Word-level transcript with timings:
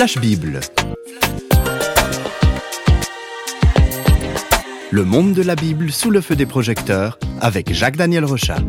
Flash 0.00 0.16
Bible. 0.16 0.60
Le 4.90 5.04
monde 5.04 5.34
de 5.34 5.42
la 5.42 5.54
Bible 5.54 5.92
sous 5.92 6.10
le 6.10 6.22
feu 6.22 6.36
des 6.36 6.46
projecteurs 6.46 7.18
avec 7.42 7.70
Jacques-Daniel 7.74 8.24
Rochat. 8.24 8.60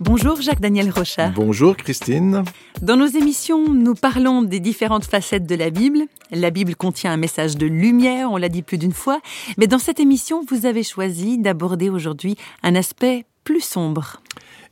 Bonjour 0.00 0.42
Jacques-Daniel 0.42 0.90
Rochat. 0.90 1.28
Bonjour 1.28 1.74
Christine. 1.74 2.44
Dans 2.82 2.98
nos 2.98 3.06
émissions, 3.06 3.72
nous 3.72 3.94
parlons 3.94 4.42
des 4.42 4.60
différentes 4.60 5.06
facettes 5.06 5.46
de 5.46 5.54
la 5.54 5.70
Bible. 5.70 6.00
La 6.32 6.50
Bible 6.50 6.76
contient 6.76 7.12
un 7.12 7.16
message 7.16 7.56
de 7.56 7.64
lumière, 7.64 8.30
on 8.30 8.36
l'a 8.36 8.50
dit 8.50 8.60
plus 8.60 8.76
d'une 8.76 8.92
fois, 8.92 9.20
mais 9.56 9.66
dans 9.66 9.78
cette 9.78 10.00
émission, 10.00 10.44
vous 10.50 10.66
avez 10.66 10.82
choisi 10.82 11.38
d'aborder 11.38 11.88
aujourd'hui 11.88 12.36
un 12.62 12.74
aspect 12.74 13.24
plus 13.42 13.62
sombre. 13.62 14.20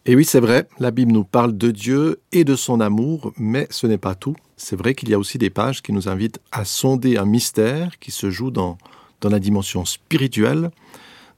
Et 0.05 0.17
oui, 0.17 0.25
c'est 0.25 0.41
vrai, 0.41 0.67
la 0.81 0.91
Bible 0.91 1.13
nous 1.13 1.23
parle 1.23 1.57
de 1.57 1.71
Dieu 1.71 2.21
et 2.33 2.43
de 2.43 2.57
son 2.57 2.81
amour, 2.81 3.33
mais 3.37 3.69
ce 3.71 3.87
n'est 3.87 3.99
pas 3.99 4.17
tout. 4.17 4.35
C'est 4.57 4.75
vrai 4.75 4.95
qu'il 4.95 5.09
y 5.09 5.15
a 5.15 5.19
aussi 5.19 5.39
des 5.39 5.49
pages 5.49 5.81
qui 5.81 5.93
nous 5.93 6.09
invitent 6.09 6.41
à 6.51 6.65
sonder 6.65 7.19
un 7.19 7.25
mystère 7.25 8.01
qui 8.01 8.11
se 8.11 8.29
joue 8.29 8.51
dans, 8.51 8.79
dans 9.21 9.29
la 9.29 9.39
dimension 9.39 9.85
spirituelle. 9.85 10.73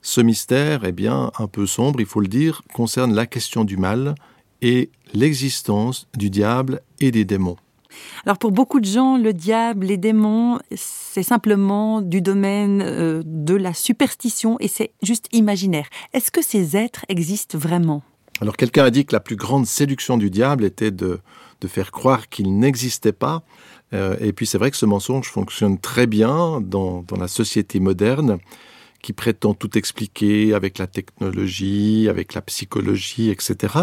Ce 0.01 0.23
mystère, 0.23 0.85
eh 0.87 0.93
bien, 0.93 1.31
un 1.39 1.47
peu 1.47 1.67
sombre, 1.67 2.01
il 2.01 2.07
faut 2.07 2.21
le 2.21 2.27
dire, 2.27 2.63
concerne 2.73 3.15
la 3.15 3.27
question 3.27 3.65
du 3.65 3.77
mal 3.77 4.15
et 4.63 4.89
l'existence 5.13 6.07
du 6.17 6.31
diable 6.31 6.81
et 7.01 7.11
des 7.11 7.27
démons. 7.27 7.57
Alors 8.25 8.39
pour 8.39 8.51
beaucoup 8.51 8.81
de 8.81 8.87
gens, 8.87 9.19
le 9.19 9.35
diable, 9.35 9.87
les 9.87 9.99
démons, 9.99 10.59
c'est 10.75 11.23
simplement 11.23 12.01
du 12.01 12.23
domaine 12.23 12.83
euh, 12.83 13.23
de 13.27 13.55
la 13.55 13.75
superstition 13.75 14.57
et 14.59 14.69
c'est 14.69 14.93
juste 15.03 15.29
imaginaire. 15.33 15.87
Est-ce 16.15 16.31
que 16.31 16.43
ces 16.43 16.79
êtres 16.79 17.05
existent 17.09 17.59
vraiment? 17.59 18.03
Alors 18.41 18.57
quelqu'un 18.57 18.85
a 18.85 18.91
dit 18.91 19.07
que 19.07 19.15
la 19.15 19.21
plus 19.21 19.37
grande 19.37 19.67
séduction 19.67 20.17
du 20.17 20.31
diable 20.31 20.65
était 20.65 20.91
de, 20.91 21.21
de 21.61 21.69
faire 21.69 21.93
croire 21.93 22.29
qu'il 22.29 22.59
n'existait 22.59 23.13
pas. 23.13 23.43
Euh, 23.93 24.17
et 24.21 24.33
puis 24.33 24.47
c'est 24.47 24.59
vrai 24.59 24.71
que 24.71 24.77
ce 24.77 24.87
mensonge 24.87 25.29
fonctionne 25.29 25.79
très 25.79 26.07
bien 26.07 26.61
dans, 26.61 27.03
dans, 27.03 27.17
la 27.17 27.29
société 27.29 27.81
moderne 27.81 28.39
qui 29.03 29.13
prétend 29.13 29.55
tout 29.55 29.77
expliquer 29.79 30.55
avec 30.55 30.79
la 30.79 30.87
technologie, 30.87 32.09
avec 32.09 32.35
la 32.35 32.41
psychologie, 32.43 33.31
etc. 33.31 33.75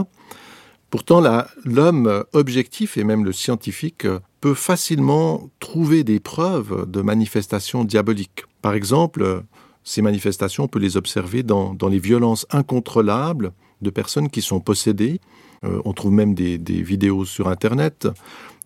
Pourtant, 0.89 1.23
l'homme 1.63 2.25
objectif 2.33 2.97
et 2.97 3.05
même 3.05 3.23
le 3.23 3.31
scientifique 3.31 4.05
peut 4.41 4.55
facilement 4.55 5.49
trouver 5.59 6.03
des 6.03 6.19
preuves 6.19 6.89
de 6.89 7.01
manifestations 7.01 7.85
diaboliques. 7.85 8.43
Par 8.61 8.73
exemple, 8.73 9.43
ces 9.83 10.01
manifestations, 10.01 10.65
on 10.65 10.67
peut 10.67 10.79
les 10.79 10.97
observer 10.97 11.43
dans, 11.43 11.73
dans 11.73 11.87
les 11.87 11.99
violences 11.99 12.45
incontrôlables 12.49 13.53
de 13.81 13.89
personnes 13.89 14.29
qui 14.29 14.41
sont 14.41 14.59
possédées. 14.59 15.19
Euh, 15.63 15.81
on 15.85 15.93
trouve 15.93 16.11
même 16.11 16.33
des, 16.33 16.57
vidéos 16.57 17.25
sur 17.25 17.47
Internet 17.47 18.07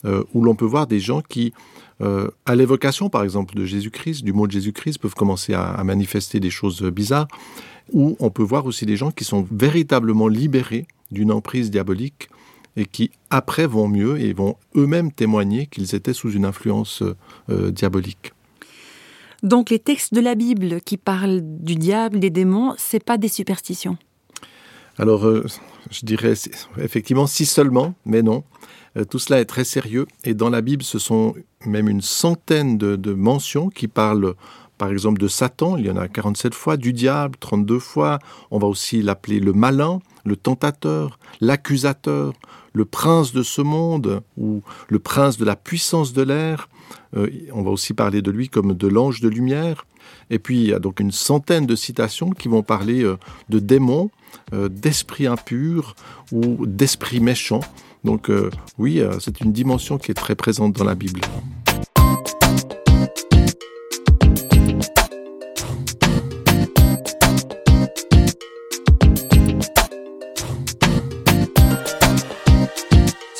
euh, 0.06 0.24
où 0.34 0.44
l'on 0.44 0.56
peut 0.56 0.66
voir 0.66 0.88
des 0.88 1.00
gens 1.00 1.22
qui, 1.22 1.54
euh, 2.02 2.30
à 2.46 2.56
l'évocation 2.56 3.10
par 3.10 3.24
exemple 3.24 3.56
de 3.56 3.66
Jésus-Christ, 3.66 4.24
du 4.24 4.34
mot 4.34 4.48
de 4.48 4.52
Jésus-Christ, 4.52 5.00
peuvent 5.00 5.16
commencer 5.16 5.54
à, 5.54 5.84
manifester 5.84 6.40
des 6.40 6.50
choses 6.50 6.82
bizarres. 6.84 7.28
Ou 7.94 8.16
on 8.20 8.30
peut 8.30 8.44
voir 8.44 8.66
aussi 8.66 8.86
des 8.86 8.98
gens 8.98 9.12
qui 9.12 9.26
sont 9.26 9.48
véritablement 9.52 10.28
libérés 10.28 10.88
d'une 11.12 11.32
emprise 11.32 11.70
diabolique 11.70 12.30
et 12.78 12.86
qui 12.86 13.12
après 13.30 13.68
vont 13.68 13.88
mieux 13.88 14.20
et 14.20 14.34
vont 14.34 14.56
eux-mêmes 14.76 15.12
témoigner 15.12 15.68
qu'ils 15.68 15.94
étaient 15.96 16.14
sous 16.14 16.32
une 16.32 16.46
influence 16.46 17.04
diabolique. 17.48 18.34
Donc 19.44 19.70
les 19.70 19.78
textes 19.78 20.14
de 20.14 20.22
la 20.22 20.34
Bible 20.34 20.82
qui 20.82 20.98
parlent 20.98 21.42
du 21.44 21.76
diable, 21.76 22.20
des 22.20 22.32
démons, 22.32 22.74
c'est 22.78 23.04
pas 23.04 23.20
des 23.20 23.28
superstitions? 23.28 23.98
Alors, 24.98 25.26
euh, 25.26 25.46
je 25.92 26.06
dirais 26.06 26.34
effectivement 26.78 27.28
si 27.28 27.46
seulement, 27.46 27.96
mais 28.06 28.22
non. 28.22 28.44
Euh, 28.98 29.04
tout 29.04 29.20
cela 29.20 29.40
est 29.42 29.46
très 29.46 29.66
sérieux 29.66 30.08
et 30.24 30.34
dans 30.34 30.50
la 30.50 30.62
Bible, 30.62 30.84
ce 30.84 31.00
sont 31.00 31.36
même 31.66 31.90
une 31.90 32.02
centaine 32.02 32.78
de, 32.78 32.96
de, 32.96 33.14
mentions 33.14 33.70
qui 33.70 33.88
parlent, 33.88 34.36
par 34.78 34.90
exemple, 34.90 35.20
de 35.20 35.28
Satan. 35.28 35.76
Il 35.78 35.86
y 35.86 35.92
en 35.92 35.98
a 35.98 36.08
47 36.08 36.54
fois, 36.54 36.78
du 36.78 36.94
diable, 36.94 37.36
32 37.40 37.80
fois. 37.80 38.20
On 38.52 38.60
va 38.60 38.68
aussi 38.68 39.02
l'appeler 39.02 39.40
le 39.40 39.52
malin, 39.52 40.00
le 40.24 40.38
tentateur, 40.38 41.20
l'accusateur, 41.42 42.34
le 42.72 42.86
prince 42.86 43.34
de 43.34 43.44
ce 43.44 43.62
monde 43.62 44.22
ou 44.38 44.62
le 44.90 45.00
prince 45.00 45.38
de 45.38 45.46
la 45.46 45.56
puissance 45.56 46.14
de 46.14 46.22
l'air. 46.22 46.70
Euh, 47.16 47.30
on 47.54 47.64
va 47.64 47.72
aussi 47.72 47.94
parler 47.94 48.22
de 48.22 48.32
lui 48.32 48.50
comme 48.50 48.74
de 48.74 48.88
l'ange 48.88 49.22
de 49.22 49.30
lumière. 49.30 49.86
Et 50.30 50.40
puis, 50.40 50.60
il 50.60 50.68
y 50.68 50.74
a 50.74 50.80
donc 50.80 51.00
une 51.00 51.12
centaine 51.12 51.66
de 51.66 51.76
citations 51.76 52.30
qui 52.30 52.48
vont 52.48 52.64
parler 52.64 53.04
euh, 53.04 53.18
de 53.50 53.60
démons, 53.60 54.10
euh, 54.54 54.70
d'esprits 54.70 55.28
impurs 55.28 55.96
ou 56.32 56.66
d'esprits 56.66 57.20
méchants. 57.20 57.62
Donc 58.04 58.30
oui, 58.78 59.02
c'est 59.20 59.42
une 59.42 59.52
dimension 59.52 59.98
qui 59.98 60.12
est 60.12 60.14
très 60.14 60.36
présente 60.36 60.74
dans 60.74 60.84
la 60.84 60.94
Bible. 60.94 61.22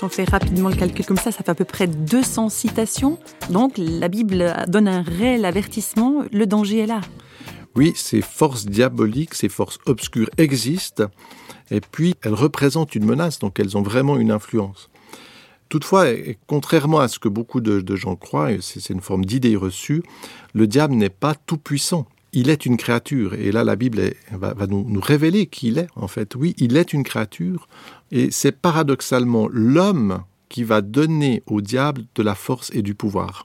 On 0.06 0.10
fait 0.10 0.30
rapidement 0.30 0.70
le 0.70 0.76
calcul 0.76 1.04
comme 1.04 1.18
ça, 1.18 1.32
ça 1.32 1.44
fait 1.44 1.50
à 1.50 1.56
peu 1.56 1.66
près 1.66 1.88
200 1.88 2.50
citations. 2.50 3.18
Donc 3.50 3.74
la 3.78 4.08
Bible 4.08 4.54
donne 4.68 4.88
un 4.88 5.02
réel 5.02 5.46
avertissement, 5.46 6.24
le 6.32 6.46
danger 6.46 6.80
est 6.80 6.86
là. 6.86 7.02
Oui, 7.76 7.92
ces 7.96 8.22
forces 8.22 8.68
diaboliques, 8.68 9.34
ces 9.34 9.50
forces 9.50 9.80
obscures 9.88 10.30
existent, 10.38 11.06
et 11.72 11.82
puis 11.82 12.16
elles 12.22 12.36
représentent 12.36 12.94
une 12.94 13.06
menace, 13.06 13.40
donc 13.40 13.60
elles 13.60 13.76
ont 13.78 13.82
vraiment 13.82 14.18
une 14.18 14.32
influence. 14.32 14.90
Toutefois, 15.70 16.06
contrairement 16.46 17.00
à 17.00 17.08
ce 17.08 17.18
que 17.18 17.28
beaucoup 17.28 17.60
de, 17.60 17.82
de 17.82 17.96
gens 17.96 18.16
croient, 18.16 18.52
et 18.52 18.60
c'est 18.62 18.94
une 18.94 19.02
forme 19.02 19.26
d'idée 19.26 19.56
reçue, 19.56 20.04
le 20.54 20.68
diable 20.68 20.94
n'est 20.94 21.10
pas 21.10 21.34
tout 21.34 21.58
puissant. 21.58 22.06
Il 22.36 22.50
est 22.50 22.68
une 22.68 22.78
créature, 22.78 23.34
et 23.34 23.52
là 23.52 23.64
la 23.64 23.76
Bible 23.76 24.14
va, 24.32 24.54
nous, 24.68 24.86
nous 24.88 25.02
révéler 25.02 25.48
qui 25.48 25.70
il 25.70 25.80
est, 25.80 25.88
en 25.96 26.08
fait. 26.08 26.36
Oui, 26.36 26.54
il 26.58 26.78
est 26.78 26.94
une 26.94 27.04
créature, 27.04 27.68
et 28.12 28.30
c'est 28.30 28.52
paradoxalement 28.52 29.48
l'homme 29.52 30.24
qui 30.48 30.64
va 30.64 30.82
donner 30.82 31.42
au 31.48 31.62
diable 31.62 32.04
de 32.14 32.22
la 32.22 32.36
force 32.36 32.70
et 32.74 32.84
du 32.84 32.94
pouvoir 32.94 33.44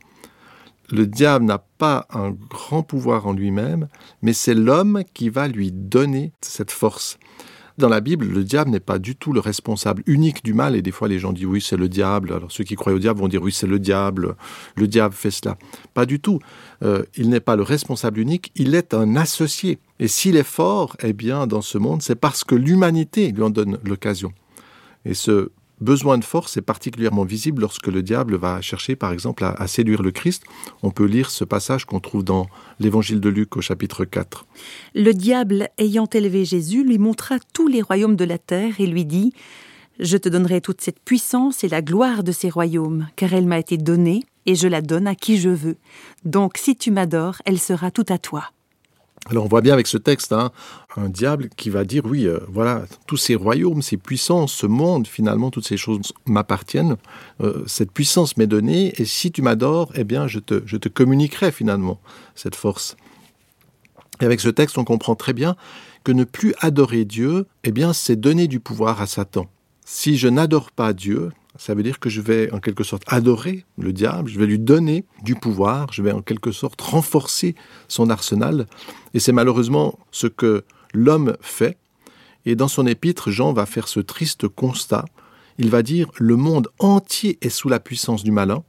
le 0.93 1.07
diable 1.07 1.45
n'a 1.45 1.59
pas 1.59 2.07
un 2.11 2.31
grand 2.31 2.83
pouvoir 2.83 3.27
en 3.27 3.33
lui-même, 3.33 3.89
mais 4.23 4.33
c'est 4.33 4.55
l'homme 4.55 5.03
qui 5.15 5.29
va 5.29 5.49
lui 5.49 5.71
donner 5.73 6.33
cette 6.41 6.71
force. 6.71 7.19
Dans 7.81 7.89
la 7.89 8.03
Bible, 8.03 8.27
le 8.27 8.45
diable 8.45 8.71
n'est 8.71 8.79
pas 8.79 8.99
du 8.99 9.17
tout 9.17 9.33
le 9.33 9.41
responsable 9.41 10.03
unique 10.05 10.45
du 10.45 10.53
mal, 10.53 10.77
et 10.77 10.83
des 10.83 10.91
fois 10.91 11.09
les 11.09 11.19
gens 11.19 11.33
disent 11.33 11.47
oui, 11.47 11.63
c'est 11.63 11.79
le 11.79 11.89
diable. 11.89 12.31
Alors 12.35 12.53
ceux 12.53 12.63
qui 12.63 12.75
croient 12.75 12.93
au 12.93 12.99
diable 12.99 13.21
vont 13.21 13.29
dire 13.29 13.43
oui, 13.43 13.53
c'est 13.53 13.67
le 13.67 13.79
diable, 13.79 14.37
le 14.77 14.87
diable 14.87 15.15
fait 15.15 15.31
cela. 15.31 15.57
Pas 15.95 16.05
du 16.05 16.21
tout. 16.21 16.41
Euh, 16.85 17.05
il 17.17 17.31
n'est 17.31 17.41
pas 17.41 17.57
le 17.57 17.63
responsable 17.63 18.21
unique, 18.21 18.53
il 18.55 18.75
est 18.75 18.93
un 18.93 19.17
associé. 19.17 19.79
Et 19.99 20.09
s'il 20.09 20.37
est 20.37 20.43
fort, 20.43 20.95
eh 21.03 21.15
bien, 21.15 21.47
dans 21.47 21.63
ce 21.63 21.79
monde, 21.79 22.03
c'est 22.03 22.17
parce 22.17 22.45
que 22.45 22.55
l'humanité 22.55 23.33
lui 23.33 23.43
en 23.43 23.51
donne 23.51 23.79
l'occasion. 23.83 24.33
Et 25.07 25.15
ce 25.15 25.51
besoin 25.81 26.19
de 26.19 26.25
force 26.25 26.57
est 26.57 26.63
particulièrement 26.63 27.25
visible 27.25 27.63
lorsque 27.63 27.87
le 27.87 28.03
diable 28.03 28.37
va 28.37 28.61
chercher, 28.61 28.97
par 28.97 29.13
exemple, 29.13 29.45
à, 29.45 29.67
séduire 29.67 30.03
le 30.03 30.11
Christ. 30.11 30.45
On 30.83 30.91
peut 30.91 31.05
lire 31.05 31.31
ce 31.31 31.45
passage 31.45 31.85
qu'on 31.85 32.01
trouve 32.01 32.25
dans 32.25 32.47
l'Évangile 32.79 33.21
de 33.21 33.29
Luc 33.29 33.57
au 33.57 33.61
chapitre 33.61 34.05
4. 34.05 34.47
Le 34.95 35.13
diable, 35.13 35.69
ayant 35.79 36.09
élevé 36.13 36.45
Jésus, 36.45 36.85
lui 36.85 36.99
montra 36.99 37.37
tous 37.53 37.69
les 37.69 37.83
royaumes 37.83 38.17
de 38.17 38.25
la 38.25 38.39
terre 38.39 38.81
et 38.81 38.87
lui 38.87 39.05
dit 39.05 39.33
Je 39.99 40.17
te 40.17 40.29
donnerai 40.29 40.61
toute 40.61 40.81
cette 40.81 41.01
puissance 41.01 41.65
et 41.65 41.69
la 41.69 41.83
gloire 41.83 42.23
de 42.25 42.33
ces 42.33 42.51
royaumes, 42.51 43.09
car 43.17 43.33
elle 43.33 43.47
m'a 43.47 43.59
été 43.59 43.77
donnée 43.77 44.25
et 44.47 44.55
je 44.55 44.69
la 44.69 44.83
donne 44.83 45.07
à 45.07 45.15
qui 45.15 45.39
je 45.39 45.51
veux. 45.51 45.77
Donc 46.25 46.57
si 46.57 46.77
tu 46.77 46.91
m'adores, 46.91 47.43
elle 47.45 47.59
sera 47.59 47.91
toute 47.91 48.11
à 48.11 48.19
toi. 48.19 48.51
Alors 49.29 49.45
on 49.45 49.49
voit 49.49 49.61
bien 49.61 49.75
avec 49.75 49.87
ce 49.87 49.99
texte 49.99 50.33
hein, 50.33 50.51
un 50.97 51.09
diable 51.09 51.51
qui 51.57 51.71
va 51.71 51.85
dire 51.85 52.05
oui, 52.07 52.27
euh, 52.27 52.41
voilà, 52.49 52.85
tous 53.07 53.19
ces 53.19 53.35
royaumes, 53.35 53.83
ces 53.83 53.97
puissances, 53.97 54.53
ce 54.53 54.67
monde, 54.67 55.07
finalement, 55.07 55.51
toutes 55.51 55.67
ces 55.67 55.77
choses 55.77 56.13
m'appartiennent. 56.27 56.97
Euh, 57.41 57.63
cette 57.67 57.93
puissance 57.93 58.37
m'est 58.37 58.47
donnée 58.47 58.95
et 58.97 59.05
si 59.05 59.31
tu 59.31 59.43
m'adores, 59.43 59.93
eh 59.95 60.05
bien, 60.05 60.27
je 60.27 60.39
te, 60.39 60.63
je 60.65 60.77
te 60.77 60.89
communiquerai 60.89 61.53
finalement 61.53 62.01
cette 62.35 62.57
force. 62.57 62.97
Et 64.21 64.25
avec 64.25 64.41
ce 64.41 64.49
texte, 64.49 64.79
on 64.79 64.85
comprend 64.85 65.15
très 65.15 65.33
bien 65.33 65.55
que 66.03 66.13
ne 66.13 66.25
plus 66.25 66.55
adorer 66.61 67.05
Dieu, 67.05 67.47
eh 67.65 67.73
bien, 67.73 67.93
c'est 67.93 68.17
donner 68.17 68.49
du 68.49 68.59
pouvoir 68.59 69.01
à 69.03 69.07
Satan. 69.07 69.47
Si 69.85 70.17
je 70.17 70.29
n'adore 70.29 70.71
pas 70.71 70.93
Dieu, 70.93 71.31
ça 71.61 71.75
veut 71.75 71.83
dire 71.83 71.99
que 71.99 72.09
je 72.09 72.23
vais 72.23 72.51
en 72.53 72.59
quelque 72.59 72.85
sorte 72.85 73.03
adorer 73.07 73.67
le 73.77 73.93
diable, 73.93 74.31
je 74.31 74.39
vais 74.39 74.47
lui 74.47 74.59
donner 74.59 75.05
du 75.23 75.35
pouvoir, 75.35 75.93
je 75.93 76.03
vais 76.03 76.11
en 76.11 76.23
quelque 76.23 76.53
sorte 76.53 76.81
renforcer 76.81 77.55
son 77.87 78.09
arsenal. 78.09 78.67
Et 79.13 79.21
c'est 79.21 79.33
malheureusement 79.33 79.99
ce 80.11 80.27
que 80.27 80.65
l'homme 80.95 81.37
fait. 81.43 81.77
Et 82.47 82.55
dans 82.55 82.67
son 82.67 82.87
épître, 82.87 83.31
Jean 83.31 83.53
va 83.53 83.67
faire 83.67 83.89
ce 83.89 84.01
triste 84.01 84.49
constat. 84.49 85.05
Il 85.59 85.69
va 85.69 85.83
dire 85.83 86.11
le 86.17 86.37
monde 86.37 86.69
entier 86.79 87.37
est 87.43 87.51
sous 87.51 87.69
la 87.69 87.79
puissance 87.79 88.25
du 88.25 88.31
malin. 88.31 88.65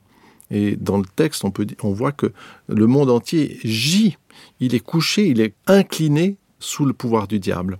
Et 0.50 0.76
dans 0.76 0.98
le 0.98 1.06
texte, 1.06 1.46
on, 1.46 1.52
peut, 1.52 1.68
on 1.84 1.94
voit 1.94 2.12
que 2.12 2.34
le 2.68 2.88
monde 2.88 3.10
entier 3.10 3.58
gît, 3.64 4.18
il 4.60 4.76
est 4.76 4.82
couché, 4.82 5.28
il 5.28 5.40
est 5.40 5.56
incliné 5.66 6.36
sous 6.60 6.84
le 6.84 6.92
pouvoir 6.92 7.30
du 7.30 7.40
diable. 7.40 7.80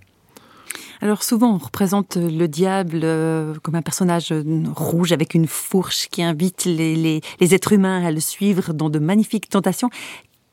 Alors 1.02 1.24
souvent, 1.24 1.52
on 1.52 1.58
représente 1.58 2.16
le 2.16 2.46
diable 2.46 3.00
euh, 3.02 3.54
comme 3.64 3.74
un 3.74 3.82
personnage 3.82 4.30
euh, 4.30 4.44
rouge 4.76 5.10
avec 5.10 5.34
une 5.34 5.48
fourche 5.48 6.06
qui 6.08 6.22
invite 6.22 6.64
les, 6.64 6.94
les, 7.40 7.54
êtres 7.54 7.72
humains 7.72 8.04
à 8.04 8.12
le 8.12 8.20
suivre 8.20 8.72
dans 8.72 8.88
de 8.88 9.00
magnifiques 9.00 9.48
tentations. 9.48 9.90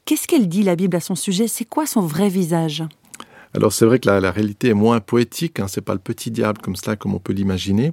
Qu'est-ce 0.05 0.27
qu'elle 0.27 0.49
dit, 0.49 0.63
la 0.63 0.75
Bible, 0.75 0.97
à 0.97 1.01
son 1.01 1.13
sujet? 1.13 1.47
C'est 1.47 1.65
quoi 1.65 1.85
son 1.85 2.01
vrai 2.01 2.29
visage? 2.29 2.83
Alors 3.53 3.73
c'est 3.73 3.85
vrai 3.85 3.99
que 3.99 4.09
la, 4.09 4.31
réalité 4.31 4.69
est 4.69 4.73
moins 4.73 4.99
poétique, 4.99 5.59
hein, 5.59 5.67
c'est 5.67 5.81
pas 5.81 5.93
le 5.93 5.99
petit 5.99 6.31
diable 6.31 6.59
comme 6.61 6.75
cela, 6.75 6.95
comme 6.95 7.13
on 7.13 7.19
peut 7.19 7.33
l'imaginer, 7.33 7.91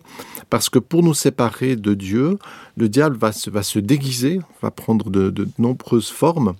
parce 0.48 0.70
que 0.70 0.78
pour 0.78 1.02
nous 1.02 1.14
séparer 1.14 1.76
de 1.76 1.92
Dieu, 1.92 2.38
le 2.76 2.88
diable 2.88 3.16
va 3.16 3.32
se, 3.32 3.50
va 3.50 3.62
se 3.62 3.78
déguiser, 3.78 4.40
va 4.62 4.70
prendre 4.70 5.10
de, 5.10 5.28
de 5.28 5.46
nombreuses 5.58 6.10
formes. 6.10 6.54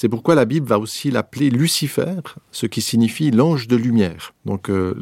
C'est 0.00 0.08
pourquoi 0.08 0.34
la 0.34 0.46
Bible 0.46 0.66
va 0.66 0.78
aussi 0.78 1.10
l'appeler 1.10 1.50
Lucifer, 1.50 2.22
ce 2.52 2.64
qui 2.64 2.80
signifie 2.80 3.30
l'ange 3.30 3.68
de 3.68 3.76
lumière. 3.76 4.32
Donc 4.46 4.70
euh, 4.70 4.94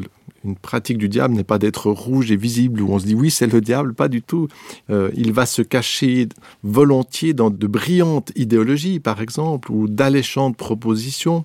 une 0.45 0.57
pratique 0.57 0.99
du 0.99 1.09
diable 1.09 1.35
n'est 1.35 1.45
pas 1.45 1.61
d'être 1.61 1.93
rouge 1.93 2.33
et 2.33 2.37
visible 2.37 2.83
où 2.83 2.93
on 2.93 2.99
se 2.99 3.07
dit 3.07 3.15
oui 3.15 3.31
c'est 3.31 3.47
le 3.47 3.61
diable, 3.61 3.95
pas 3.95 4.09
du 4.09 4.23
tout. 4.23 4.49
Euh, 4.91 5.13
il 5.15 5.33
va 5.33 5.47
se 5.47 5.63
cacher 5.63 6.27
volontiers 6.65 7.33
dans 7.33 7.51
de 7.51 7.67
brillantes 7.69 8.33
idéologies 8.35 8.99
par 8.99 9.23
exemple 9.23 9.71
ou 9.71 9.87
d'alléchantes 9.87 10.57
propositions. 10.57 11.45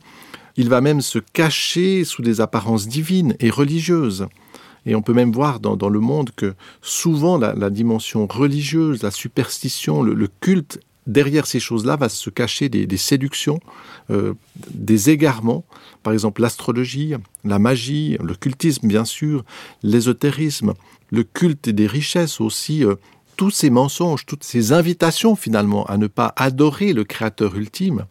Il 0.57 0.67
va 0.67 0.81
même 0.81 1.01
se 1.01 1.19
cacher 1.19 2.05
sous 2.05 2.23
des 2.23 2.41
apparences 2.41 2.87
divines 2.87 3.35
et 3.39 3.51
religieuses. 3.51 4.25
Et 4.87 4.95
on 4.95 5.03
peut 5.03 5.13
même 5.13 5.31
voir 5.31 5.59
dans, 5.59 5.89
le 5.89 5.99
monde 5.99 6.31
que 6.35 6.55
souvent 6.81 7.37
la, 7.37 7.69
dimension 7.69 8.25
religieuse, 8.25 9.03
la 9.03 9.11
superstition, 9.11 10.01
le 10.01 10.27
culte 10.41 10.79
derrière 11.07 11.45
ces 11.45 11.59
choses-là 11.59 11.95
va 11.95 12.09
se 12.09 12.29
cacher 12.29 12.69
des, 12.69 12.97
séductions, 12.97 13.59
euh, 14.09 14.33
des 14.71 15.09
égarements, 15.09 15.65
par 16.01 16.13
exemple 16.13 16.41
l'astrologie, 16.41 17.13
la 17.43 17.59
magie, 17.59 18.17
le 18.21 18.35
cultisme 18.35 18.87
bien 18.87 19.05
sûr, 19.05 19.43
l'ésotérisme, 19.81 20.73
le 21.11 21.23
culte 21.23 21.69
des 21.69 21.87
richesses 21.87 22.41
aussi, 22.41 22.83
euh, 22.83 22.95
tous 23.35 23.51
ces 23.51 23.69
mensonges, 23.69 24.25
toutes 24.25 24.43
ces 24.43 24.71
invitations 24.71 25.35
finalement 25.35 25.85
à 25.85 25.97
ne 25.97 26.07
pas 26.07 26.33
adorer 26.35 26.93
le 26.93 27.03
Créateur 27.03 27.55
ultime, 27.55 28.05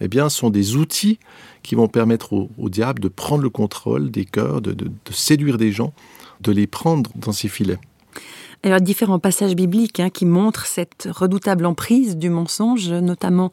eh 0.00 0.06
bien, 0.06 0.28
sont 0.28 0.50
des 0.50 0.76
outils 0.76 1.18
qui 1.64 1.74
vont 1.74 1.88
permettre 1.88 2.32
au, 2.32 2.68
diable 2.68 3.00
de 3.00 3.08
prendre 3.08 3.42
le 3.42 3.50
contrôle 3.50 4.12
des 4.12 4.24
cœurs, 4.24 4.60
de 4.60 4.74
séduire 5.10 5.58
des 5.58 5.72
gens, 5.72 5.92
de 6.40 6.52
les 6.52 6.68
prendre 6.68 7.10
dans 7.16 7.32
ses 7.32 7.48
filets. 7.48 7.80
Il 8.64 8.70
y 8.70 8.72
a 8.72 8.80
différents 8.80 9.18
passages 9.18 9.54
bibliques 9.54 10.00
hein, 10.00 10.10
qui 10.10 10.26
montrent 10.26 10.66
cette 10.66 11.08
redoutable 11.10 11.64
emprise 11.66 12.16
du 12.16 12.30
mensonge, 12.30 12.90
notamment 12.90 13.50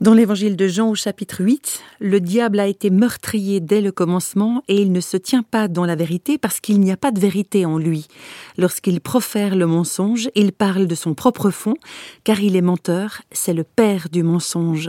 dans 0.00 0.14
l'évangile 0.14 0.56
de 0.56 0.66
Jean 0.66 0.88
au 0.88 0.94
chapitre 0.94 1.42
8, 1.44 1.82
le 1.98 2.20
diable 2.20 2.58
a 2.58 2.66
été 2.66 2.88
meurtrier 2.88 3.60
dès 3.60 3.82
le 3.82 3.92
commencement 3.92 4.62
et 4.66 4.80
il 4.80 4.92
ne 4.92 5.00
se 5.00 5.18
tient 5.18 5.42
pas 5.42 5.68
dans 5.68 5.84
la 5.84 5.94
vérité 5.94 6.38
parce 6.38 6.58
qu'il 6.58 6.80
n'y 6.80 6.90
a 6.90 6.96
pas 6.96 7.10
de 7.10 7.20
vérité 7.20 7.66
en 7.66 7.76
lui. 7.76 8.08
Lorsqu'il 8.56 9.02
profère 9.02 9.54
le 9.54 9.66
mensonge, 9.66 10.30
il 10.34 10.52
parle 10.52 10.86
de 10.86 10.94
son 10.94 11.12
propre 11.12 11.50
fond, 11.50 11.74
car 12.24 12.40
il 12.40 12.56
est 12.56 12.62
menteur, 12.62 13.20
c'est 13.30 13.52
le 13.52 13.62
père 13.62 14.08
du 14.10 14.22
mensonge. 14.22 14.88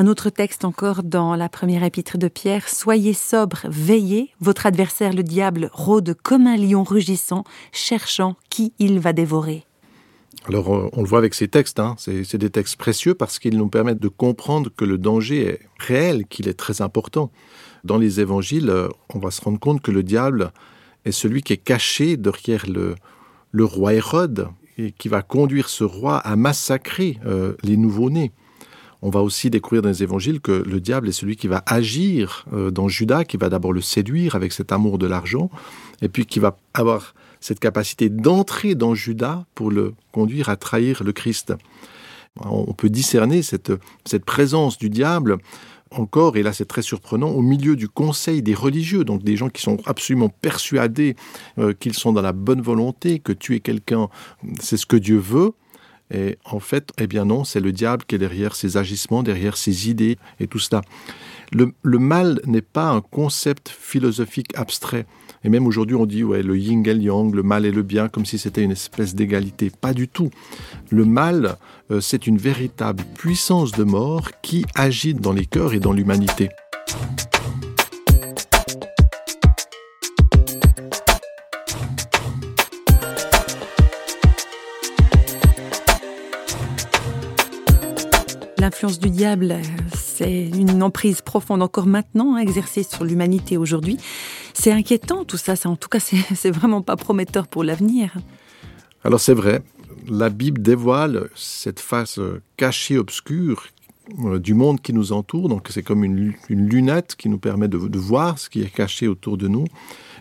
Un 0.00 0.06
autre 0.06 0.30
texte 0.30 0.64
encore 0.64 1.02
dans 1.02 1.36
la 1.36 1.50
première 1.50 1.84
épître 1.84 2.16
de 2.16 2.28
Pierre, 2.28 2.70
Soyez 2.70 3.12
sobre, 3.12 3.66
veillez, 3.68 4.30
votre 4.40 4.64
adversaire 4.64 5.12
le 5.12 5.22
diable 5.22 5.68
rôde 5.74 6.16
comme 6.22 6.46
un 6.46 6.56
lion 6.56 6.84
rugissant, 6.84 7.44
cherchant 7.70 8.34
qui 8.48 8.72
il 8.78 8.98
va 8.98 9.12
dévorer. 9.12 9.66
Alors 10.48 10.74
euh, 10.74 10.88
on 10.94 11.02
le 11.02 11.06
voit 11.06 11.18
avec 11.18 11.34
ces 11.34 11.48
textes, 11.48 11.80
hein. 11.80 11.96
c'est 11.98 12.38
des 12.38 12.48
textes 12.48 12.76
précieux 12.76 13.12
parce 13.12 13.38
qu'ils 13.38 13.58
nous 13.58 13.68
permettent 13.68 14.00
de 14.00 14.08
comprendre 14.08 14.70
que 14.74 14.86
le 14.86 14.96
danger 14.96 15.46
est 15.46 15.60
réel, 15.78 16.24
qu'il 16.26 16.48
est 16.48 16.54
très 16.54 16.80
important. 16.80 17.30
Dans 17.84 17.98
les 17.98 18.20
évangiles, 18.20 18.70
euh, 18.70 18.88
on 19.14 19.18
va 19.18 19.30
se 19.30 19.42
rendre 19.42 19.60
compte 19.60 19.82
que 19.82 19.90
le 19.90 20.02
diable 20.02 20.52
est 21.04 21.12
celui 21.12 21.42
qui 21.42 21.52
est 21.52 21.58
caché 21.58 22.16
derrière 22.16 22.64
le, 22.66 22.94
roi 23.66 23.92
Hérode 23.92 24.48
et 24.78 24.92
qui 24.92 25.08
va 25.10 25.20
conduire 25.20 25.68
ce 25.68 25.84
roi 25.84 26.16
à 26.16 26.36
massacrer 26.36 27.18
euh, 27.26 27.52
les 27.62 27.76
nouveau-nés. 27.76 28.32
On 29.02 29.10
va 29.10 29.20
aussi 29.20 29.48
découvrir 29.48 29.82
dans 29.82 29.88
les 29.88 30.02
évangiles 30.02 30.40
que 30.40 30.52
le 30.52 30.80
diable 30.80 31.08
est 31.08 31.12
celui 31.12 31.36
qui 31.36 31.48
va 31.48 31.62
agir 31.66 32.44
euh, 32.52 32.70
dans 32.70 32.88
Judas, 32.88 33.24
qui 33.24 33.36
va 33.36 33.48
d'abord 33.48 33.72
le 33.72 33.80
séduire 33.80 34.34
avec 34.34 34.52
cet 34.52 34.72
amour 34.72 34.98
de 34.98 35.06
l'argent, 35.06 35.50
et 36.02 36.08
puis 36.08 36.26
qui 36.26 36.38
va 36.38 36.58
avoir 36.74 37.14
cette 37.40 37.60
capacité 37.60 38.10
d'entrer 38.10 38.74
dans 38.74 38.94
Judas 38.94 39.44
pour 39.54 39.70
le 39.70 39.94
conduire 40.12 40.50
à 40.50 40.56
trahir 40.56 41.02
le 41.02 41.12
Christ. 41.12 41.54
On 42.38 42.72
peut 42.74 42.90
discerner 42.90 43.42
cette, 43.42 43.72
présence 44.24 44.78
du 44.78 44.88
diable 44.88 45.38
encore, 45.90 46.36
et 46.36 46.42
là 46.42 46.52
c'est 46.52 46.66
très 46.66 46.82
surprenant, 46.82 47.30
au 47.30 47.42
milieu 47.42 47.74
du 47.74 47.88
conseil 47.88 48.42
des 48.42 48.54
religieux, 48.54 49.04
donc 49.04 49.24
des 49.24 49.36
gens 49.36 49.48
qui 49.48 49.62
sont 49.62 49.78
absolument 49.86 50.28
persuadés 50.28 51.16
euh, 51.58 51.72
qu'ils 51.72 51.94
sont 51.94 52.12
dans 52.12 52.22
la 52.22 52.32
bonne 52.32 52.60
volonté, 52.60 53.18
que 53.18 53.32
tuer 53.32 53.58
quelqu'un, 53.58 54.08
c'est 54.60 54.76
ce 54.76 54.86
que 54.86 54.96
Dieu 54.96 55.18
veut, 55.18 55.52
et 56.10 56.38
en 56.44 56.60
fait, 56.60 56.92
eh 56.98 57.06
bien 57.06 57.24
non, 57.24 57.44
c'est 57.44 57.60
le 57.60 57.72
diable 57.72 58.04
qui 58.06 58.16
est 58.16 58.18
derrière 58.18 58.54
ses 58.54 58.76
agissements, 58.76 59.22
derrière 59.22 59.56
ses 59.56 59.88
idées 59.88 60.18
et 60.40 60.46
tout 60.46 60.58
cela. 60.58 60.82
Le, 61.52 61.98
mal 61.98 62.40
n'est 62.46 62.62
pas 62.62 62.90
un 62.90 63.00
concept 63.00 63.68
philosophique 63.68 64.56
abstrait. 64.56 65.06
Et 65.42 65.48
même 65.48 65.66
aujourd'hui, 65.66 65.96
on 65.96 66.06
dit 66.06 66.22
ouais, 66.22 66.42
le 66.42 66.56
yin 66.56 66.86
et 66.86 66.94
le 66.94 67.00
yang, 67.00 67.34
le 67.34 67.42
mal 67.42 67.64
et 67.64 67.72
le 67.72 67.82
bien, 67.82 68.08
comme 68.08 68.26
si 68.26 68.38
c'était 68.38 68.62
une 68.62 68.72
espèce 68.72 69.14
d'égalité. 69.14 69.70
Pas 69.70 69.94
du 69.94 70.06
tout. 70.06 70.30
Le 70.90 71.04
mal, 71.04 71.56
euh, 71.90 72.00
c'est 72.00 72.26
une 72.26 72.38
véritable 72.38 73.02
puissance 73.14 73.72
de 73.72 73.84
mort 73.84 74.30
qui 74.42 74.64
agit 74.74 75.14
dans 75.14 75.32
les 75.32 75.46
cœurs 75.46 75.74
et 75.74 75.80
dans 75.80 75.92
l'humanité. 75.92 76.50
L'influence 88.70 89.00
du 89.00 89.10
diable, 89.10 89.56
c'est 89.96 90.44
une 90.44 90.84
emprise 90.84 91.22
profonde 91.22 91.60
encore 91.60 91.86
maintenant, 91.86 92.36
hein, 92.36 92.38
exercée 92.38 92.84
sur 92.84 93.02
l'humanité 93.02 93.56
aujourd'hui. 93.56 93.96
C'est 94.54 94.70
inquiétant 94.70 95.24
tout 95.24 95.38
ça, 95.38 95.56
ça 95.56 95.68
en 95.68 95.74
tout 95.74 95.88
cas 95.88 95.98
c'est 96.36 96.52
vraiment 96.52 96.80
pas 96.80 96.94
prometteur 96.94 97.48
pour 97.48 97.64
l'avenir. 97.64 98.14
Alors 99.02 99.18
c'est 99.18 99.34
vrai, 99.34 99.64
la 100.08 100.28
Bible 100.28 100.62
dévoile 100.62 101.30
cette 101.34 101.80
face 101.80 102.20
cachée, 102.56 102.96
obscure 102.96 103.64
euh, 104.20 104.38
du 104.38 104.54
monde 104.54 104.80
qui 104.80 104.92
nous 104.92 105.10
entoure, 105.10 105.48
donc 105.48 105.66
c'est 105.70 105.82
comme 105.82 106.04
une, 106.04 106.34
lunette 106.48 107.16
qui 107.16 107.28
nous 107.28 107.38
permet 107.38 107.66
de, 107.66 107.76
de 107.76 107.98
voir 107.98 108.38
ce 108.38 108.48
qui 108.48 108.62
est 108.62 108.72
caché 108.72 109.08
autour 109.08 109.36
de 109.36 109.48
nous. 109.48 109.64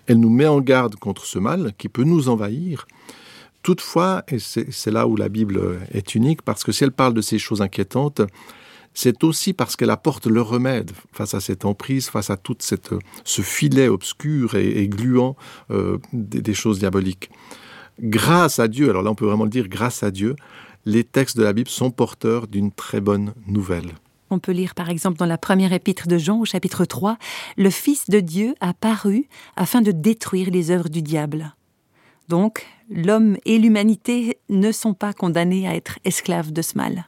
Elle 0.07 0.19
nous 0.19 0.31
met 0.31 0.47
en 0.47 0.59
garde 0.59 0.95
contre 0.95 1.23
ce 1.23 1.37
mal 1.37 1.73
qui 1.77 1.87
peut 1.87 2.03
nous 2.03 2.29
envahir. 2.29 2.87
Toutefois, 3.61 4.23
et 4.29 4.39
c'est 4.39 4.91
là 4.91 5.07
où 5.07 5.15
la 5.15 5.29
Bible 5.29 5.79
est 5.91 6.15
unique, 6.15 6.41
parce 6.41 6.63
que 6.63 6.71
si 6.71 6.83
elle 6.83 6.91
parle 6.91 7.13
de 7.13 7.21
ces 7.21 7.39
choses 7.39 7.61
inquiétantes, 7.61 8.21
c'est 8.93 9.23
aussi 9.23 9.53
parce 9.53 9.75
qu'elle 9.75 9.89
apporte 9.89 10.27
le 10.27 10.41
remède 10.41 10.91
face 11.11 11.33
à 11.33 11.39
cette 11.39 11.65
emprise, 11.65 12.09
face 12.09 12.29
à 12.29 12.37
tout 12.37 12.57
ce 12.59 13.41
filet 13.41 13.87
obscur 13.87 14.55
et, 14.55 14.87
gluant 14.87 15.35
euh, 15.71 15.97
des, 16.13 16.53
choses 16.53 16.79
diaboliques. 16.79 17.29
Grâce 18.01 18.59
à 18.59 18.67
Dieu, 18.67 18.89
alors 18.89 19.03
là 19.03 19.11
on 19.11 19.15
peut 19.15 19.25
vraiment 19.25 19.43
le 19.43 19.49
dire, 19.49 19.67
grâce 19.67 20.03
à 20.03 20.11
Dieu, 20.11 20.35
les 20.85 21.03
textes 21.03 21.37
de 21.37 21.43
la 21.43 21.53
Bible 21.53 21.69
sont 21.69 21.91
porteurs 21.91 22.47
d'une 22.47 22.71
très 22.71 23.01
bonne 23.01 23.33
nouvelle. 23.47 23.91
On 24.31 24.39
peut 24.39 24.51
lire 24.51 24.75
par 24.75 24.89
exemple 24.89 25.17
dans 25.17 25.25
la 25.25 25.37
première 25.37 25.73
épître 25.73 26.07
de 26.07 26.17
Jean 26.17 26.39
au 26.39 26.45
chapitre 26.45 26.85
3, 26.85 27.17
Le 27.57 27.69
Fils 27.69 28.09
de 28.09 28.19
Dieu 28.19 28.53
a 28.59 28.73
paru 28.73 29.27
afin 29.55 29.81
de 29.81 29.91
détruire 29.91 30.49
les 30.51 30.71
œuvres 30.71 30.89
du 30.89 31.01
diable. 31.01 31.53
Donc, 32.29 32.67
l'homme 32.89 33.37
et 33.45 33.57
l'humanité 33.57 34.37
ne 34.49 34.71
sont 34.71 34.93
pas 34.93 35.13
condamnés 35.13 35.67
à 35.67 35.75
être 35.75 35.97
esclaves 36.05 36.53
de 36.53 36.61
ce 36.61 36.77
mal. 36.77 37.07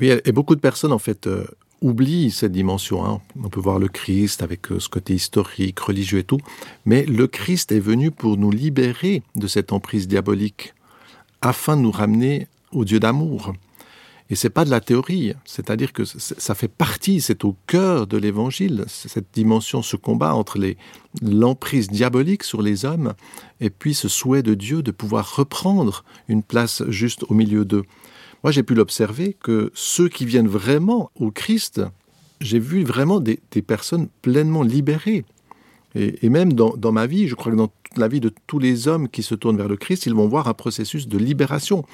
Oui, 0.00 0.10
et 0.24 0.32
beaucoup 0.32 0.54
de 0.54 0.60
personnes, 0.60 0.92
en 0.92 0.98
fait, 0.98 1.26
euh, 1.26 1.46
oublient 1.82 2.30
cette 2.30 2.52
dimension. 2.52 3.04
Hein. 3.04 3.20
On 3.44 3.50
peut 3.50 3.60
voir 3.60 3.78
le 3.78 3.88
Christ 3.88 4.42
avec 4.42 4.72
euh, 4.72 4.80
ce 4.80 4.88
côté 4.88 5.14
historique, 5.14 5.78
religieux 5.78 6.20
et 6.20 6.24
tout. 6.24 6.40
Mais 6.86 7.04
le 7.04 7.26
Christ 7.26 7.72
est 7.72 7.80
venu 7.80 8.10
pour 8.10 8.38
nous 8.38 8.50
libérer 8.50 9.22
de 9.36 9.46
cette 9.46 9.70
emprise 9.72 10.08
diabolique, 10.08 10.74
afin 11.42 11.76
de 11.76 11.82
nous 11.82 11.90
ramener 11.90 12.48
au 12.72 12.86
Dieu 12.86 13.00
d'amour. 13.00 13.52
Et 14.30 14.34
c'est 14.34 14.50
pas 14.50 14.66
de 14.66 14.70
la 14.70 14.80
théorie, 14.80 15.32
c'est-à-dire 15.46 15.94
que 15.94 16.04
ça 16.04 16.54
fait 16.54 16.68
partie, 16.68 17.22
c'est 17.22 17.44
au 17.44 17.56
cœur 17.66 18.06
de 18.06 18.18
l'évangile, 18.18 18.84
cette 18.86 19.32
dimension, 19.32 19.80
ce 19.80 19.96
combat 19.96 20.34
entre 20.34 20.58
l'emprise 21.22 21.88
diabolique 21.88 22.42
sur 22.42 22.60
les 22.60 22.84
hommes 22.84 23.14
et 23.60 23.70
puis 23.70 23.94
ce 23.94 24.08
souhait 24.08 24.42
de 24.42 24.52
Dieu 24.52 24.82
de 24.82 24.90
pouvoir 24.90 25.36
reprendre 25.36 26.04
une 26.28 26.42
place 26.42 26.82
juste 26.88 27.24
au 27.30 27.34
milieu 27.34 27.64
d'eux. 27.64 27.84
Moi, 28.44 28.52
j'ai 28.52 28.62
pu 28.62 28.74
l'observer 28.74 29.34
que 29.42 29.72
ceux 29.74 30.08
qui 30.08 30.26
viennent 30.26 30.48
vraiment 30.48 31.10
au 31.18 31.30
Christ, 31.30 31.80
j'ai 32.40 32.58
vu 32.58 32.84
vraiment 32.84 33.20
des, 33.20 33.40
personnes 33.66 34.08
pleinement 34.22 34.62
libérées. 34.62 35.24
Et, 35.94 36.28
même 36.28 36.52
dans, 36.52 36.76
dans, 36.76 36.92
ma 36.92 37.06
vie, 37.06 37.26
je 37.28 37.34
crois 37.34 37.50
que 37.50 37.56
dans 37.56 37.72
la 37.96 38.08
vie 38.08 38.20
de 38.20 38.30
tous 38.46 38.58
les 38.58 38.86
hommes 38.86 39.08
qui 39.08 39.22
se 39.22 39.34
tournent 39.34 39.56
vers 39.56 39.68
le 39.68 39.76
Christ, 39.76 40.06
ils 40.06 40.14
vont 40.14 40.28
voir 40.28 40.46
un 40.46 40.54
processus 40.54 41.08
de 41.08 41.18
libération. 41.18 41.84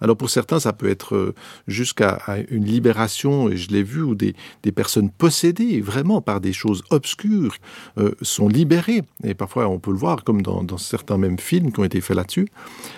Alors 0.00 0.16
pour 0.16 0.30
certains, 0.30 0.60
ça 0.60 0.72
peut 0.72 0.88
être 0.88 1.14
euh, 1.14 1.34
jusqu'à 1.66 2.18
une 2.50 2.64
libération, 2.64 3.48
et 3.48 3.56
je 3.56 3.70
l'ai 3.70 3.82
vu, 3.82 4.02
où 4.02 4.14
des, 4.14 4.34
personnes 4.74 5.10
possédées 5.10 5.80
vraiment 5.80 6.20
par 6.20 6.40
des 6.40 6.52
choses 6.52 6.82
obscures 6.90 7.56
euh, 7.98 8.12
sont 8.22 8.48
libérées. 8.48 9.02
Et 9.24 9.34
parfois, 9.34 9.68
on 9.68 9.78
peut 9.78 9.90
le 9.90 9.96
voir, 9.96 10.24
comme 10.24 10.42
dans, 10.42 10.62
dans 10.62 10.78
certains 10.78 11.18
mêmes 11.18 11.38
films 11.38 11.72
qui 11.72 11.80
ont 11.80 11.84
été 11.84 12.00
faits 12.00 12.16
là-dessus. 12.16 12.48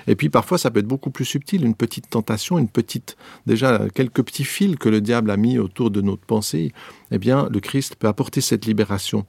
Et 0.07 0.17
puis 0.17 0.29
parfois, 0.29 0.59
ça 0.59 0.71
peut 0.71 0.81
être 0.81 0.87
beaucoup 0.87 1.11
plus 1.11 1.25
subtil, 1.25 1.65
une 1.65 1.75
petite 1.75 2.11
tentation, 2.11 2.59
une 2.59 2.69
petite, 2.69 3.17
déjà 3.47 3.87
quelques 3.95 4.23
petits 4.23 4.45
fils 4.45 4.77
que 4.77 4.89
le 4.89 5.01
diable 5.01 5.31
a 5.31 5.37
mis 5.37 5.59
autour 5.59 5.91
de 5.91 6.01
notre 6.01 6.25
pensée. 6.25 6.73
Eh 7.11 7.19
bien, 7.19 7.49
le 7.51 7.61
Christ 7.61 7.97
peut 7.97 8.09
apporter 8.09 8.41
cette 8.41 8.67
libération. 8.67 9.27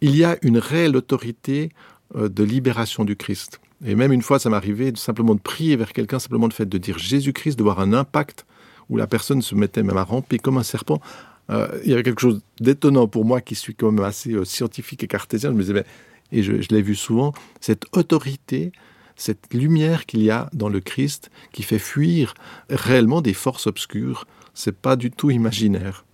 Il 0.00 0.16
y 0.16 0.24
a 0.24 0.36
une 0.42 0.58
réelle 0.58 0.96
autorité 0.96 1.70
de 2.14 2.44
libération 2.44 3.04
du 3.04 3.16
Christ. 3.16 3.60
Et 3.84 3.94
même 3.94 4.12
une 4.12 4.22
fois, 4.22 4.38
ça 4.38 4.50
m'est 4.50 4.56
arrivé 4.56 4.92
simplement 4.96 5.34
de 5.34 5.40
prier 5.40 5.76
vers 5.76 5.92
quelqu'un, 5.92 6.18
simplement 6.18 6.46
le 6.46 6.52
fait 6.52 6.68
de 6.68 6.78
dire 6.78 6.98
Jésus-Christ, 6.98 7.56
de 7.56 7.62
voir 7.62 7.80
un 7.80 7.92
impact 7.92 8.46
où 8.88 8.96
la 8.96 9.06
personne 9.06 9.42
se 9.42 9.54
mettait 9.54 9.82
même 9.82 9.96
à 9.96 10.04
ramper 10.04 10.38
comme 10.38 10.58
un 10.58 10.62
serpent. 10.62 11.00
Euh, 11.50 11.68
il 11.84 11.90
y 11.90 11.94
avait 11.94 12.02
quelque 12.02 12.20
chose 12.20 12.40
d'étonnant 12.60 13.06
pour 13.06 13.24
moi 13.24 13.40
qui 13.40 13.54
suis 13.54 13.74
quand 13.74 13.90
même 13.92 14.04
assez 14.04 14.32
euh, 14.32 14.44
scientifique 14.44 15.02
et 15.04 15.06
cartésien. 15.06 15.50
Je 15.50 15.56
me 15.56 15.62
disais, 15.62 15.84
et 16.32 16.42
je, 16.42 16.60
je 16.60 16.68
l'ai 16.70 16.82
vu 16.82 16.94
souvent, 16.94 17.34
cette 17.60 17.84
autorité, 17.92 18.72
cette 19.16 19.52
lumière 19.52 20.06
qu'il 20.06 20.22
y 20.22 20.30
a 20.30 20.48
dans 20.52 20.68
le 20.68 20.80
Christ 20.80 21.30
qui 21.52 21.62
fait 21.62 21.78
fuir 21.78 22.34
réellement 22.70 23.20
des 23.20 23.34
forces 23.34 23.66
obscures. 23.66 24.26
C'est 24.54 24.76
pas 24.76 24.96
du 24.96 25.10
tout 25.10 25.30
imaginaire. 25.30 26.04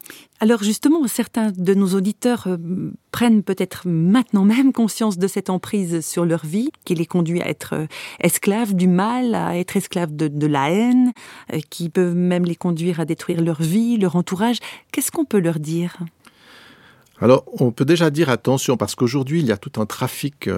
Alors 0.41 0.63
justement, 0.63 1.07
certains 1.07 1.53
de 1.53 1.75
nos 1.75 1.89
auditeurs 1.95 2.47
euh, 2.47 2.57
prennent 3.13 3.43
peut-être 3.43 3.87
maintenant 3.87 4.45
même 4.45 4.73
conscience 4.73 5.19
de 5.19 5.27
cette 5.27 5.51
emprise 5.51 6.01
sur 6.01 6.25
leur 6.25 6.47
vie, 6.47 6.71
qui 6.85 6.95
les 6.95 7.07
conduit 7.07 7.43
à 7.43 7.49
être 7.49 7.75
euh, 7.75 7.87
esclaves 8.21 8.75
du 8.75 8.89
mal, 8.89 9.35
à 9.35 9.59
être 9.59 9.77
esclaves 9.77 10.15
de, 10.17 10.47
la 10.47 10.71
haine, 10.71 11.13
euh, 11.53 11.59
qui 11.69 11.91
peuvent 11.91 12.15
même 12.15 12.45
les 12.45 12.57
conduire 12.57 13.01
à 13.01 13.05
détruire 13.05 13.43
leur 13.43 13.61
vie, 13.61 13.99
leur 13.99 14.17
entourage. 14.17 14.59
Qu'est-ce 14.93 15.11
qu'on 15.13 15.27
peut 15.27 15.41
leur 15.41 15.59
dire? 15.59 15.99
Alors, 17.21 17.45
on 17.61 17.71
peut 17.71 17.85
déjà 17.85 18.11
dire 18.11 18.31
attention, 18.31 18.79
parce 18.79 18.95
qu'aujourd'hui, 18.95 19.41
il 19.41 19.47
y 19.47 19.53
a 19.53 19.59
tout 19.59 19.79
un 19.79 19.85
trafic 19.85 20.49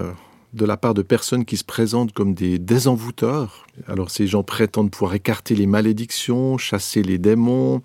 de 0.53 0.65
la 0.65 0.77
part 0.77 0.93
de 0.93 1.01
personnes 1.01 1.45
qui 1.45 1.57
se 1.57 1.63
présentent 1.63 2.13
comme 2.13 2.33
des 2.33 2.59
désenvoûteurs. 2.59 3.65
Alors 3.87 4.11
ces 4.11 4.27
gens 4.27 4.43
prétendent 4.43 4.91
pouvoir 4.91 5.15
écarter 5.15 5.55
les 5.55 5.65
malédictions, 5.65 6.57
chasser 6.57 7.01
les 7.01 7.17
démons, 7.17 7.81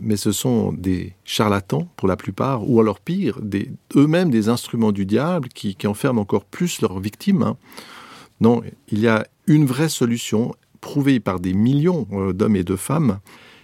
mais 0.00 0.16
ce 0.16 0.32
sont 0.32 0.72
des 0.72 1.14
charlatans 1.24 1.88
pour 1.96 2.08
la 2.08 2.16
plupart, 2.16 2.68
ou 2.68 2.80
alors 2.80 3.00
pire, 3.00 3.40
eux-mêmes 3.96 4.30
des 4.30 4.48
instruments 4.48 4.92
du 4.92 5.06
diable 5.06 5.48
qui, 5.48 5.76
enferment 5.86 6.20
encore 6.20 6.44
plus 6.44 6.80
leurs 6.80 7.00
victimes. 7.00 7.42
Hein. 7.42 7.56
Non, 8.40 8.62
il 8.88 9.00
y 9.00 9.08
a 9.08 9.26
une 9.46 9.66
vraie 9.66 9.88
solution 9.88 10.54
prouvée 10.80 11.20
par 11.20 11.40
des 11.40 11.54
millions 11.54 12.06
euh, 12.12 12.32
d'hommes 12.32 12.56
et 12.56 12.64
de 12.64 12.76
femmes 12.76 13.20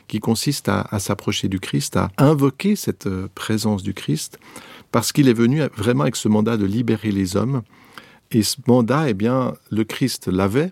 qui 0.09 0.19
consiste 0.19 0.69
à, 0.69 0.99
s'approcher 0.99 1.49
du 1.49 1.61
Christ, 1.61 1.97
à 1.97 2.11
invoquer 2.19 2.75
cette 2.75 3.07
euh, 3.07 3.29
présence 3.35 3.83
du 3.83 3.95
Christ, 3.95 4.39
parce 4.91 5.13
qu'il 5.13 5.29
est 5.29 5.35
venu 5.35 5.63
vraiment 5.77 6.03
avec 6.03 6.17
ce 6.17 6.29
mandat 6.29 6.57
de 6.57 6.65
libérer 6.65 7.13
les 7.13 7.37
hommes. 7.37 7.63
Et 8.33 8.43
ce 8.43 8.57
mandat, 8.67 9.09
eh 9.09 9.15
bien, 9.15 9.55
le 9.71 9.85
Christ 9.85 10.27
l'avait, 10.27 10.71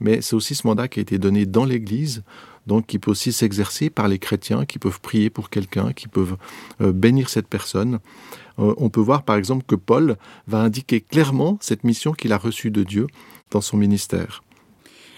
mais 0.00 0.20
c'est 0.20 0.34
aussi 0.34 0.54
ce 0.54 0.66
mandat 0.66 0.88
qui 0.88 0.98
a 0.98 1.02
été 1.02 1.18
donné 1.18 1.46
dans 1.46 1.64
l'Église 1.64 2.24
donc 2.66 2.86
qui 2.86 2.98
peut 2.98 3.10
aussi 3.10 3.32
s'exercer 3.32 3.90
par 3.90 4.08
les 4.08 4.18
chrétiens 4.18 4.64
qui 4.64 4.78
peuvent 4.78 5.00
prier 5.00 5.30
pour 5.30 5.50
quelqu'un, 5.50 5.92
qui 5.92 6.08
peuvent 6.08 6.36
euh, 6.80 6.92
bénir 6.92 7.28
cette 7.28 7.48
personne. 7.48 7.98
Euh, 8.58 8.74
on 8.78 8.88
peut 8.88 9.00
voir 9.00 9.22
par 9.22 9.36
exemple 9.36 9.64
que 9.66 9.74
Paul 9.74 10.16
va 10.46 10.58
indiquer 10.58 11.00
clairement 11.00 11.58
cette 11.60 11.84
mission 11.84 12.12
qu'il 12.12 12.32
a 12.32 12.38
reçue 12.38 12.70
de 12.70 12.82
Dieu 12.82 13.06
dans 13.50 13.60
son 13.60 13.76
ministère. 13.76 14.42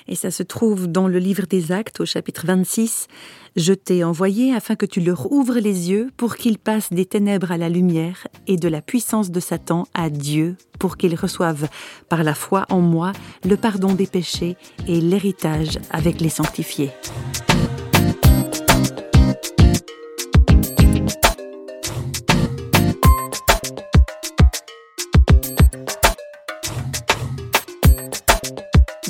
Et 0.07 0.17
ça 0.17 0.31
se 0.31 0.43
trouve 0.43 0.87
dans 0.87 1.09
le 1.09 1.19
livre 1.19 1.47
des 1.47 1.73
Actes 1.73 2.01
au 2.01 2.07
chapitre 2.07 2.47
26. 2.47 3.09
Je 3.57 3.73
t'ai 3.73 4.05
envoyé 4.05 4.55
afin 4.55 4.77
que 4.77 4.87
tu 4.87 5.01
leur 5.01 5.33
ouvres 5.33 5.59
les 5.59 5.91
yeux 5.91 6.11
pour 6.17 6.37
qu'ils 6.37 6.59
passent 6.59 6.93
des 6.93 7.07
ténèbres 7.07 7.53
à 7.53 7.57
la 7.57 7.69
lumière 7.69 8.27
et 8.47 8.57
de 8.57 8.69
la 8.69 8.83
puissance 8.83 9.31
de 9.31 9.41
Satan 9.41 9.87
à 9.95 10.11
Dieu, 10.11 10.57
pour 10.79 10.97
qu'ils 10.97 11.15
reçoivent 11.15 11.69
par 12.09 12.25
la 12.25 12.35
foi 12.35 12.67
en 12.69 12.81
moi 12.81 13.13
le 13.45 13.57
pardon 13.57 13.95
des 13.95 14.07
péchés 14.07 14.57
et 14.87 15.01
l'héritage 15.01 15.79
avec 15.91 16.21
les 16.21 16.29
sanctifiés. 16.29 16.91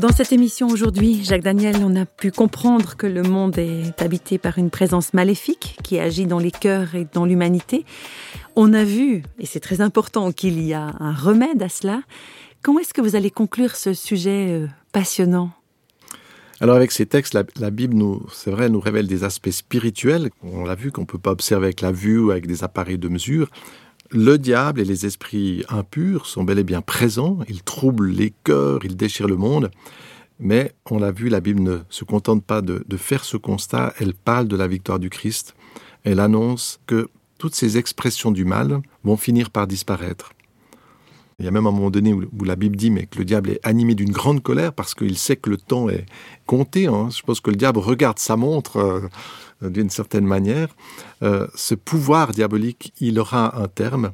Dans 0.04 0.12
cette 0.12 0.32
émission 0.32 0.68
aujourd'hui, 0.68 1.24
Jacques 1.24 1.42
Daniel, 1.42 1.76
on 1.82 1.96
a 1.96 2.04
pu 2.04 2.30
comprendre 2.30 2.94
que 2.94 3.06
le 3.06 3.22
monde 3.22 3.56
est 3.56 4.02
habité 4.02 4.36
par 4.36 4.58
une 4.58 4.68
présence 4.68 5.14
maléfique 5.14 5.78
qui 5.82 5.98
agit 5.98 6.26
dans 6.26 6.38
les 6.38 6.50
cœurs 6.50 6.94
et 6.94 7.06
dans 7.10 7.24
l'humanité. 7.24 7.86
On 8.54 8.74
a 8.74 8.84
vu, 8.84 9.22
et 9.38 9.46
c'est 9.46 9.60
très 9.60 9.80
important, 9.80 10.30
qu'il 10.30 10.62
y 10.62 10.74
a 10.74 10.92
un 11.00 11.14
remède 11.14 11.62
à 11.62 11.70
cela. 11.70 12.02
Comment 12.60 12.80
est-ce 12.80 12.92
que 12.92 13.00
vous 13.00 13.16
allez 13.16 13.30
conclure 13.30 13.76
ce 13.76 13.94
sujet 13.94 14.48
euh, 14.50 14.66
passionnant? 14.92 15.52
Alors 16.60 16.76
avec 16.76 16.92
ces 16.92 17.06
textes, 17.06 17.32
la, 17.56 17.70
Bible, 17.70 17.94
nous, 17.94 18.26
c'est 18.30 18.50
vrai, 18.50 18.68
nous 18.68 18.80
révèle 18.80 19.06
des 19.06 19.24
aspects 19.24 19.50
spirituels. 19.50 20.28
On 20.42 20.66
l'a 20.66 20.74
vu 20.74 20.92
qu'on 20.92 21.02
ne 21.02 21.06
peut 21.06 21.18
pas 21.18 21.30
observer 21.30 21.64
avec 21.64 21.80
la 21.80 21.92
vue 21.92 22.18
ou 22.18 22.30
avec 22.30 22.46
des 22.46 22.62
appareils 22.62 22.98
de 22.98 23.08
mesure. 23.08 23.48
Le 24.10 24.36
diable 24.36 24.80
et 24.80 24.84
les 24.84 25.06
esprits 25.06 25.64
impurs 25.68 26.26
sont 26.26 26.44
bel 26.44 26.58
et 26.58 26.64
bien 26.64 26.82
présents, 26.82 27.38
ils 27.48 27.62
troublent 27.62 28.10
les 28.10 28.32
cœurs, 28.44 28.84
ils 28.84 28.96
déchirent 28.96 29.28
le 29.28 29.36
monde, 29.36 29.70
mais 30.38 30.72
on 30.90 30.98
l'a 30.98 31.10
vu, 31.10 31.28
la 31.28 31.40
Bible 31.40 31.62
ne 31.62 31.78
se 31.88 32.04
contente 32.04 32.44
pas 32.44 32.60
de, 32.60 32.84
faire 32.96 33.24
ce 33.24 33.36
constat, 33.36 33.94
elle 33.98 34.14
parle 34.14 34.46
de 34.46 34.56
la 34.56 34.68
victoire 34.68 34.98
du 34.98 35.10
Christ, 35.10 35.54
elle 36.04 36.20
annonce 36.20 36.80
que 36.86 37.08
toutes 37.38 37.54
ces 37.54 37.78
expressions 37.78 38.30
du 38.30 38.44
mal 38.44 38.82
vont 39.04 39.16
finir 39.16 39.50
par 39.50 39.66
disparaître. 39.66 40.32
Il 41.38 41.44
y 41.44 41.48
a 41.48 41.50
même 41.50 41.66
un 41.66 41.72
moment 41.72 41.90
donné 41.90 42.12
où, 42.12 42.44
la 42.44 42.56
Bible 42.56 42.76
dit 42.76 42.90
mais 42.90 43.06
que 43.06 43.18
le 43.18 43.24
diable 43.24 43.50
est 43.50 43.60
animé 43.66 43.94
d'une 43.94 44.12
grande 44.12 44.42
colère 44.42 44.72
parce 44.72 44.94
qu'il 44.94 45.18
sait 45.18 45.36
que 45.36 45.50
le 45.50 45.56
temps 45.56 45.88
est 45.88 46.06
compté. 46.46 46.86
Hein. 46.86 47.08
Je 47.10 47.22
pense 47.22 47.40
que 47.40 47.50
le 47.50 47.56
diable 47.56 47.80
regarde 47.80 48.18
sa 48.18 48.36
montre 48.36 48.76
euh, 49.62 49.68
d'une 49.68 49.90
certaine 49.90 50.26
manière. 50.26 50.68
Euh, 51.22 51.46
ce 51.54 51.74
pouvoir 51.74 52.32
diabolique, 52.32 52.92
il 53.00 53.18
aura 53.18 53.60
un 53.60 53.68
terme. 53.68 54.12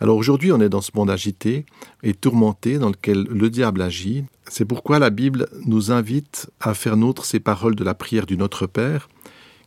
Alors 0.00 0.16
aujourd'hui, 0.16 0.52
on 0.52 0.60
est 0.60 0.68
dans 0.68 0.80
ce 0.80 0.90
monde 0.94 1.10
agité 1.10 1.64
et 2.02 2.14
tourmenté 2.14 2.78
dans 2.78 2.90
lequel 2.90 3.24
le 3.30 3.50
diable 3.50 3.82
agit. 3.82 4.24
C'est 4.48 4.64
pourquoi 4.64 4.98
la 4.98 5.10
Bible 5.10 5.48
nous 5.64 5.92
invite 5.92 6.50
à 6.60 6.74
faire 6.74 6.96
nôtre 6.96 7.24
ces 7.24 7.40
paroles 7.40 7.76
de 7.76 7.84
la 7.84 7.94
prière 7.94 8.26
du 8.26 8.36
Notre 8.36 8.66
Père, 8.66 9.08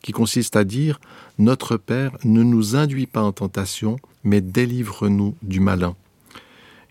qui 0.02 0.12
consiste 0.12 0.56
à 0.56 0.64
dire 0.64 1.00
Notre 1.40 1.78
Père, 1.78 2.12
ne 2.26 2.44
nous 2.44 2.76
induit 2.76 3.08
pas 3.08 3.24
en 3.24 3.32
tentation, 3.32 3.98
mais 4.24 4.42
délivre-nous 4.42 5.36
du 5.42 5.62
malin. 5.62 5.96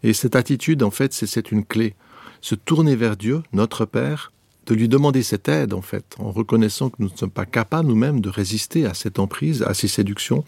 Et 0.04 0.12
cette 0.12 0.36
attitude, 0.36 0.82
en 0.82 0.90
fait, 0.90 1.14
c'est 1.14 1.50
une 1.50 1.64
clé. 1.64 1.94
Se 2.42 2.54
tourner 2.54 2.94
vers 2.94 3.16
Dieu, 3.16 3.42
notre 3.54 3.86
Père, 3.86 4.32
de 4.66 4.74
lui 4.74 4.86
demander 4.86 5.22
cette 5.22 5.48
aide, 5.48 5.72
en 5.72 5.80
fait, 5.80 6.14
en 6.18 6.30
reconnaissant 6.30 6.90
que 6.90 6.96
nous 6.98 7.08
ne 7.10 7.16
sommes 7.16 7.30
pas 7.30 7.46
capables 7.46 7.88
nous-mêmes 7.88 8.20
de 8.20 8.28
résister 8.28 8.84
à 8.84 8.92
cette 8.92 9.18
emprise, 9.18 9.62
à 9.62 9.72
ces 9.72 9.88
séductions, 9.88 10.44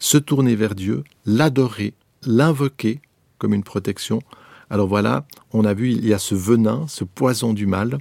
se 0.00 0.18
tourner 0.18 0.56
vers 0.56 0.74
Dieu, 0.74 1.04
l'adorer, 1.24 1.94
l'invoquer 2.26 3.00
comme 3.38 3.54
une 3.54 3.62
protection. 3.62 4.22
Alors 4.70 4.88
voilà, 4.88 5.24
on 5.52 5.64
a 5.64 5.72
vu, 5.72 5.92
il 5.92 6.04
y 6.04 6.12
a 6.12 6.18
ce 6.18 6.34
venin, 6.34 6.86
ce 6.88 7.04
poison 7.04 7.52
du 7.52 7.66
mal, 7.66 7.98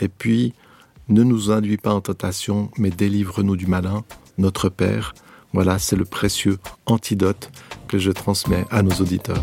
et 0.00 0.08
puis, 0.08 0.54
ne 1.08 1.22
nous 1.22 1.52
induis 1.52 1.76
pas 1.76 1.94
en 1.94 2.00
tentation, 2.00 2.68
mais 2.78 2.90
délivre-nous 2.90 3.56
du 3.56 3.68
malin, 3.68 4.02
notre 4.38 4.68
Père. 4.68 5.14
Voilà, 5.52 5.78
c'est 5.78 5.96
le 5.96 6.04
précieux 6.04 6.58
antidote 6.86 7.52
que 7.86 7.98
je 7.98 8.10
transmets 8.10 8.64
à 8.70 8.82
nos 8.82 8.94
auditeurs. 8.94 9.42